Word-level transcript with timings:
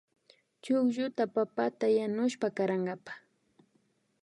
Chuklluta 0.63 1.23
papata 1.35 1.85
yanushpa 1.97 2.47
karankapa 2.57 3.13